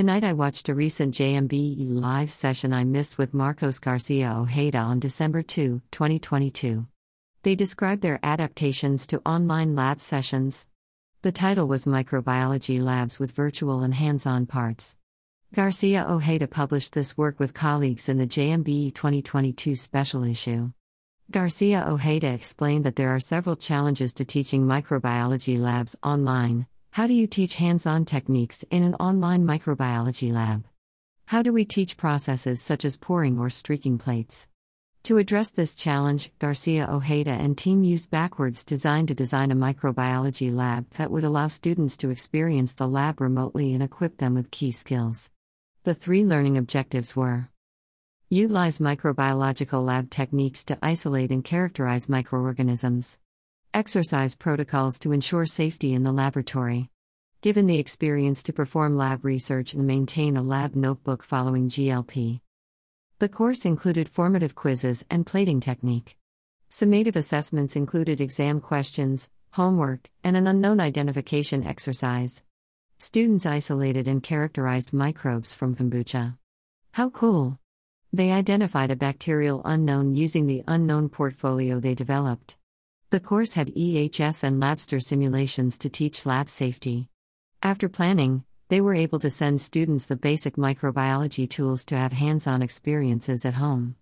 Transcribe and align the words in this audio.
Tonight 0.00 0.24
I 0.24 0.32
watched 0.32 0.70
a 0.70 0.74
recent 0.74 1.14
JMBE 1.14 1.76
live 1.90 2.30
session 2.30 2.72
I 2.72 2.84
missed 2.84 3.18
with 3.18 3.34
Marcos 3.34 3.78
Garcia 3.78 4.32
Ojeda 4.34 4.78
on 4.78 4.98
December 4.98 5.42
2, 5.42 5.82
2022. 5.90 6.86
They 7.42 7.54
described 7.54 8.00
their 8.00 8.18
adaptations 8.22 9.06
to 9.08 9.20
online 9.26 9.74
lab 9.74 10.00
sessions. 10.00 10.66
The 11.20 11.32
title 11.32 11.68
was 11.68 11.84
Microbiology 11.84 12.82
Labs 12.82 13.18
with 13.18 13.32
Virtual 13.32 13.82
and 13.82 13.92
Hands 13.92 14.24
on 14.24 14.46
Parts. 14.46 14.96
Garcia 15.54 16.06
Ojeda 16.08 16.48
published 16.48 16.94
this 16.94 17.18
work 17.18 17.38
with 17.38 17.52
colleagues 17.52 18.08
in 18.08 18.16
the 18.16 18.26
JMBE 18.26 18.94
2022 18.94 19.76
special 19.76 20.24
issue. 20.24 20.72
Garcia 21.30 21.84
Ojeda 21.86 22.28
explained 22.28 22.86
that 22.86 22.96
there 22.96 23.14
are 23.14 23.20
several 23.20 23.54
challenges 23.54 24.14
to 24.14 24.24
teaching 24.24 24.64
microbiology 24.64 25.58
labs 25.58 25.94
online. 26.02 26.66
How 26.94 27.06
do 27.06 27.14
you 27.14 27.28
teach 27.28 27.54
hands 27.54 27.86
on 27.86 28.04
techniques 28.04 28.64
in 28.68 28.82
an 28.82 28.96
online 28.96 29.44
microbiology 29.44 30.32
lab? 30.32 30.64
How 31.26 31.40
do 31.40 31.52
we 31.52 31.64
teach 31.64 31.96
processes 31.96 32.60
such 32.60 32.84
as 32.84 32.96
pouring 32.96 33.38
or 33.38 33.48
streaking 33.48 33.96
plates? 33.96 34.48
To 35.04 35.16
address 35.16 35.52
this 35.52 35.76
challenge, 35.76 36.32
Garcia 36.40 36.88
Ojeda 36.90 37.30
and 37.30 37.56
team 37.56 37.84
used 37.84 38.10
Backwards 38.10 38.64
Design 38.64 39.06
to 39.06 39.14
design 39.14 39.52
a 39.52 39.54
microbiology 39.54 40.52
lab 40.52 40.90
that 40.98 41.12
would 41.12 41.22
allow 41.22 41.46
students 41.46 41.96
to 41.98 42.10
experience 42.10 42.72
the 42.72 42.88
lab 42.88 43.20
remotely 43.20 43.72
and 43.72 43.84
equip 43.84 44.16
them 44.16 44.34
with 44.34 44.50
key 44.50 44.72
skills. 44.72 45.30
The 45.84 45.94
three 45.94 46.24
learning 46.24 46.58
objectives 46.58 47.14
were 47.14 47.50
Utilize 48.30 48.78
microbiological 48.80 49.84
lab 49.84 50.10
techniques 50.10 50.64
to 50.64 50.78
isolate 50.82 51.30
and 51.30 51.44
characterize 51.44 52.08
microorganisms. 52.08 53.18
Exercise 53.72 54.34
protocols 54.34 54.98
to 54.98 55.12
ensure 55.12 55.46
safety 55.46 55.94
in 55.94 56.02
the 56.02 56.10
laboratory. 56.10 56.90
Given 57.40 57.68
the 57.68 57.78
experience 57.78 58.42
to 58.42 58.52
perform 58.52 58.96
lab 58.96 59.24
research 59.24 59.74
and 59.74 59.86
maintain 59.86 60.36
a 60.36 60.42
lab 60.42 60.74
notebook 60.74 61.22
following 61.22 61.68
GLP. 61.68 62.40
The 63.20 63.28
course 63.28 63.64
included 63.64 64.08
formative 64.08 64.56
quizzes 64.56 65.06
and 65.08 65.24
plating 65.24 65.60
technique. 65.60 66.16
Summative 66.68 67.14
assessments 67.14 67.76
included 67.76 68.20
exam 68.20 68.60
questions, 68.60 69.30
homework, 69.52 70.10
and 70.24 70.36
an 70.36 70.48
unknown 70.48 70.80
identification 70.80 71.64
exercise. 71.64 72.42
Students 72.98 73.46
isolated 73.46 74.08
and 74.08 74.20
characterized 74.20 74.92
microbes 74.92 75.54
from 75.54 75.76
kombucha. 75.76 76.36
How 76.90 77.08
cool! 77.10 77.56
They 78.12 78.32
identified 78.32 78.90
a 78.90 78.96
bacterial 78.96 79.62
unknown 79.64 80.16
using 80.16 80.48
the 80.48 80.64
unknown 80.66 81.08
portfolio 81.08 81.78
they 81.78 81.94
developed. 81.94 82.56
The 83.10 83.18
course 83.18 83.54
had 83.54 83.74
EHS 83.74 84.44
and 84.44 84.62
Labster 84.62 85.02
simulations 85.02 85.76
to 85.78 85.88
teach 85.88 86.26
lab 86.26 86.48
safety. 86.48 87.08
After 87.60 87.88
planning, 87.88 88.44
they 88.68 88.80
were 88.80 88.94
able 88.94 89.18
to 89.18 89.30
send 89.30 89.60
students 89.60 90.06
the 90.06 90.14
basic 90.14 90.54
microbiology 90.54 91.50
tools 91.50 91.84
to 91.86 91.96
have 91.96 92.12
hands 92.12 92.46
on 92.46 92.62
experiences 92.62 93.44
at 93.44 93.54
home. 93.54 93.96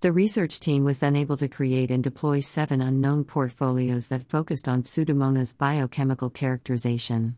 The 0.00 0.10
research 0.10 0.58
team 0.58 0.82
was 0.82 0.98
then 0.98 1.14
able 1.14 1.36
to 1.36 1.46
create 1.46 1.92
and 1.92 2.02
deploy 2.02 2.40
seven 2.40 2.80
unknown 2.80 3.22
portfolios 3.22 4.08
that 4.08 4.28
focused 4.28 4.66
on 4.66 4.82
Pseudomonas 4.82 5.56
biochemical 5.56 6.28
characterization. 6.28 7.36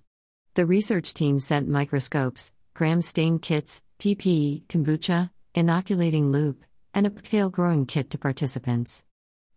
The 0.54 0.64
research 0.64 1.12
team 1.12 1.38
sent 1.38 1.68
microscopes, 1.68 2.54
gram 2.72 3.02
stain 3.02 3.40
kits, 3.40 3.82
PPE, 3.98 4.64
kombucha, 4.68 5.28
inoculating 5.54 6.32
loop, 6.32 6.64
and 6.94 7.06
a 7.06 7.10
kale 7.10 7.50
growing 7.50 7.84
kit 7.84 8.08
to 8.08 8.18
participants. 8.18 9.04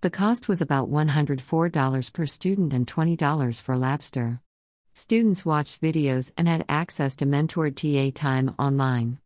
The 0.03 0.11
cost 0.11 0.49
was 0.49 0.59
about 0.59 0.91
$104 0.91 2.11
per 2.11 2.25
student 2.25 2.73
and 2.73 2.85
$20 2.85 3.61
for 3.61 3.75
Labster. 3.75 4.41
Students 4.93 5.45
watched 5.45 5.81
videos 5.81 6.29
and 6.35 6.45
had 6.45 6.65
access 6.67 7.15
to 7.15 7.25
mentored 7.25 7.77
TA 7.77 8.11
time 8.13 8.53
online. 8.59 9.19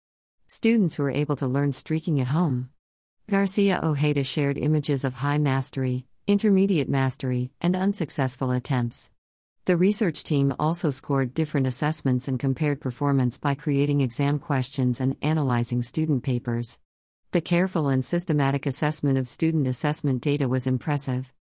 Students 0.45 0.99
were 0.99 1.09
able 1.09 1.35
to 1.37 1.47
learn 1.47 1.73
streaking 1.73 2.21
at 2.21 2.27
home. 2.27 2.69
Garcia 3.27 3.79
Ojeda 3.81 4.23
shared 4.23 4.59
images 4.59 5.03
of 5.03 5.15
high 5.15 5.39
mastery, 5.39 6.05
intermediate 6.27 6.89
mastery, 6.89 7.49
and 7.59 7.75
unsuccessful 7.75 8.51
attempts. 8.51 9.09
The 9.65 9.77
research 9.77 10.23
team 10.23 10.53
also 10.59 10.91
scored 10.91 11.33
different 11.33 11.65
assessments 11.65 12.27
and 12.27 12.39
compared 12.39 12.79
performance 12.79 13.39
by 13.39 13.55
creating 13.55 14.01
exam 14.01 14.37
questions 14.37 15.01
and 15.01 15.17
analyzing 15.23 15.81
student 15.81 16.21
papers. 16.21 16.77
The 17.31 17.41
careful 17.41 17.89
and 17.89 18.05
systematic 18.05 18.65
assessment 18.65 19.17
of 19.17 19.27
student 19.27 19.67
assessment 19.67 20.21
data 20.21 20.47
was 20.47 20.65
impressive. 20.65 21.33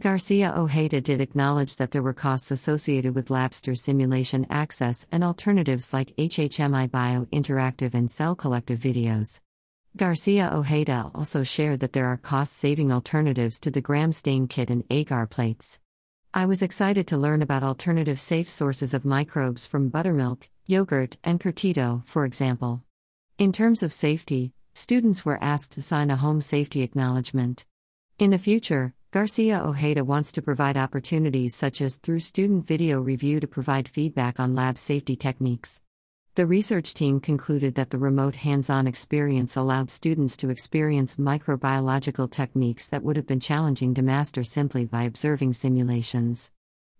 Garcia 0.00 0.52
Ojeda 0.56 1.00
did 1.00 1.20
acknowledge 1.20 1.76
that 1.76 1.92
there 1.92 2.02
were 2.02 2.12
costs 2.12 2.50
associated 2.50 3.14
with 3.14 3.28
Labster 3.28 3.78
simulation 3.78 4.48
access 4.50 5.06
and 5.12 5.22
alternatives 5.22 5.92
like 5.92 6.16
HHMI 6.16 6.90
Bio 6.90 7.26
interactive 7.26 7.94
and 7.94 8.10
cell 8.10 8.34
collective 8.34 8.80
videos. 8.80 9.40
Garcia 9.96 10.50
Ojeda 10.52 11.12
also 11.14 11.44
shared 11.44 11.78
that 11.80 11.92
there 11.92 12.06
are 12.06 12.16
cost 12.16 12.54
saving 12.54 12.90
alternatives 12.90 13.60
to 13.60 13.70
the 13.70 13.80
gram 13.80 14.10
stain 14.10 14.48
kit 14.48 14.70
and 14.70 14.82
agar 14.90 15.28
plates. 15.28 15.78
I 16.34 16.46
was 16.46 16.62
excited 16.62 17.06
to 17.08 17.16
learn 17.16 17.42
about 17.42 17.62
alternative 17.62 18.18
safe 18.18 18.48
sources 18.48 18.92
of 18.92 19.04
microbes 19.04 19.68
from 19.68 19.88
buttermilk, 19.88 20.48
yogurt, 20.66 21.16
and 21.22 21.38
curtido, 21.38 22.04
for 22.04 22.24
example. 22.24 22.82
In 23.38 23.52
terms 23.52 23.84
of 23.84 23.92
safety, 23.92 24.52
students 24.78 25.24
were 25.24 25.42
asked 25.42 25.72
to 25.72 25.82
sign 25.82 26.10
a 26.10 26.16
home 26.16 26.40
safety 26.40 26.82
acknowledgement. 26.82 27.66
In 28.18 28.30
the 28.30 28.38
future, 28.38 28.94
Garcia 29.10 29.60
Ojeda 29.64 30.04
wants 30.04 30.30
to 30.32 30.42
provide 30.42 30.76
opportunities 30.76 31.54
such 31.54 31.80
as 31.80 31.96
through 31.96 32.20
student 32.20 32.66
video 32.66 33.00
review 33.00 33.40
to 33.40 33.46
provide 33.46 33.88
feedback 33.88 34.38
on 34.38 34.54
lab 34.54 34.78
safety 34.78 35.16
techniques. 35.16 35.82
The 36.36 36.46
research 36.46 36.94
team 36.94 37.18
concluded 37.18 37.74
that 37.74 37.90
the 37.90 37.98
remote 37.98 38.36
hands 38.36 38.70
on 38.70 38.86
experience 38.86 39.56
allowed 39.56 39.90
students 39.90 40.36
to 40.36 40.50
experience 40.50 41.16
microbiological 41.16 42.30
techniques 42.30 42.86
that 42.86 43.02
would 43.02 43.16
have 43.16 43.26
been 43.26 43.40
challenging 43.40 43.94
to 43.94 44.02
master 44.02 44.44
simply 44.44 44.84
by 44.84 45.02
observing 45.02 45.54
simulations. 45.54 46.52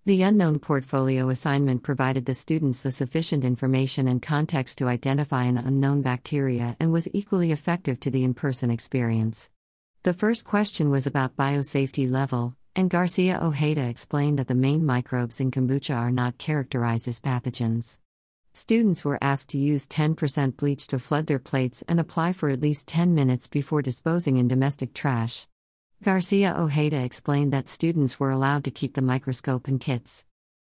The 0.09 0.23
unknown 0.23 0.59
portfolio 0.59 1.29
assignment 1.29 1.83
provided 1.83 2.25
the 2.25 2.33
students 2.33 2.81
the 2.81 2.91
sufficient 2.91 3.45
information 3.45 4.09
and 4.09 4.23
context 4.23 4.79
to 4.79 4.89
identify 4.89 5.45
an 5.45 5.59
unknown 5.59 6.01
bacteria 6.01 6.79
and 6.81 6.91
was 6.91 7.11
equally 7.13 7.53
effective 7.53 8.01
to 8.01 8.11
the 8.11 8.25
in 8.25 8.33
person 8.33 8.71
experience. 8.71 9.51
The 10.05 10.15
first 10.15 10.47
question 10.47 10.89
was 10.89 11.07
about 11.07 11.37
biosafety 11.37 12.11
level, 12.11 12.57
and 12.75 12.89
Garcia 12.89 13.39
Ojeda 13.43 13.83
explained 13.83 14.39
that 14.39 14.49
the 14.49 14.55
main 14.55 14.87
microbes 14.87 15.41
in 15.41 15.51
kombucha 15.51 15.95
are 15.95 16.11
not 16.11 16.39
characterized 16.39 17.07
as 17.07 17.21
pathogens. 17.21 17.99
Students 18.55 19.05
were 19.05 19.19
asked 19.21 19.51
to 19.51 19.59
use 19.59 19.87
10% 19.87 20.57
bleach 20.57 20.87
to 20.87 20.99
flood 20.99 21.27
their 21.27 21.39
plates 21.39 21.85
and 21.87 22.01
apply 22.01 22.33
for 22.33 22.49
at 22.49 22.63
least 22.63 22.89
10 22.89 23.15
minutes 23.15 23.47
before 23.47 23.83
disposing 23.83 24.39
in 24.39 24.49
domestic 24.49 24.95
trash. 24.95 25.47
Garcia 26.01 26.55
Ojeda 26.57 27.03
explained 27.03 27.53
that 27.53 27.69
students 27.69 28.21
were 28.21 28.31
allowed 28.31 28.63
to 28.63 28.71
keep 28.71 28.95
the 28.95 29.03
microscope 29.03 29.67
and 29.67 29.81
kits. 29.81 30.25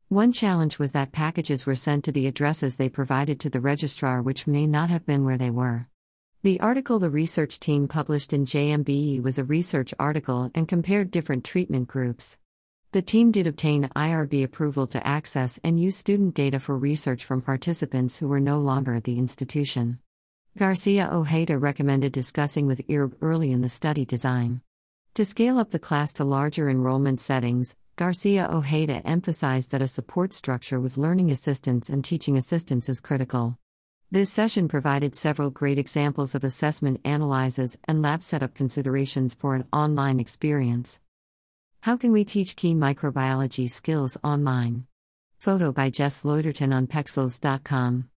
One 0.09 0.33
challenge 0.33 0.78
was 0.78 0.93
that 0.93 1.12
packages 1.12 1.66
were 1.66 1.75
sent 1.75 2.05
to 2.05 2.12
the 2.12 2.27
addresses 2.27 2.77
they 2.77 2.89
provided 2.89 3.39
to 3.41 3.50
the 3.50 3.61
registrar, 3.61 4.22
which 4.22 4.47
may 4.47 4.66
not 4.66 4.89
have 4.89 5.05
been 5.05 5.27
where 5.27 5.37
they 5.37 5.50
were. 5.50 5.87
The 6.43 6.59
article 6.61 6.99
the 6.99 7.11
research 7.11 7.61
team 7.61 7.89
published 7.89 8.33
in 8.33 8.47
JMBE 8.47 9.22
was 9.22 9.39
a 9.39 9.44
research 9.44 9.93
article 9.99 10.50
and 10.55 10.66
compared 10.66 11.11
different 11.11 11.45
treatment 11.45 11.89
groups. 11.89 12.39
The 12.93 13.03
team 13.03 13.31
did 13.31 13.47
obtain 13.47 13.91
IRB 13.95 14.43
approval 14.43 14.87
to 14.87 15.06
access 15.06 15.60
and 15.62 15.78
use 15.78 15.95
student 15.95 16.34
data 16.34 16.59
for 16.59 16.78
research 16.78 17.22
from 17.22 17.43
participants 17.43 18.16
who 18.16 18.28
were 18.28 18.41
no 18.41 18.59
longer 18.59 18.95
at 18.95 19.05
the 19.05 19.19
institution. 19.19 19.99
Garcia 20.56 21.10
Ojeda 21.12 21.59
recommended 21.59 22.12
discussing 22.12 22.66
with 22.66 22.81
IRB 22.89 23.12
early 23.21 23.53
in 23.53 23.60
the 23.60 23.69
study 23.69 24.06
design. 24.06 24.62
To 25.18 25.24
scale 25.24 25.58
up 25.58 25.70
the 25.70 25.80
class 25.80 26.12
to 26.12 26.24
larger 26.24 26.70
enrollment 26.70 27.20
settings, 27.20 27.74
Garcia 27.96 28.48
Ojeda 28.48 29.04
emphasized 29.04 29.72
that 29.72 29.82
a 29.82 29.88
support 29.88 30.32
structure 30.32 30.78
with 30.78 30.96
learning 30.96 31.32
assistants 31.32 31.88
and 31.88 32.04
teaching 32.04 32.36
assistants 32.36 32.88
is 32.88 33.00
critical. 33.00 33.58
This 34.12 34.30
session 34.30 34.68
provided 34.68 35.16
several 35.16 35.50
great 35.50 35.76
examples 35.76 36.36
of 36.36 36.44
assessment 36.44 37.00
analyses 37.04 37.76
and 37.88 38.00
lab 38.00 38.22
setup 38.22 38.54
considerations 38.54 39.34
for 39.34 39.56
an 39.56 39.66
online 39.72 40.20
experience. 40.20 41.00
How 41.80 41.97
can 41.97 42.12
we 42.12 42.24
teach 42.24 42.54
key 42.54 42.72
microbiology 42.72 43.68
skills 43.68 44.16
online? 44.22 44.86
Photo 45.41 45.72
by 45.72 45.91
Jess 45.91 46.22
Loiterton 46.22 46.72
on 46.72 46.86
Pexels.com. 46.86 48.04